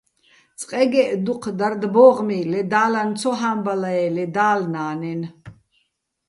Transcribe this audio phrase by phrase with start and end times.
[0.59, 5.21] წყეგეჸ დუჴ დარდ-ბო́ღმი ლე და́ლან ცო ჰამბალაე ლე და́ლნა́ნენ.